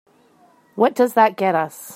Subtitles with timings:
[0.73, 1.89] What does that get us?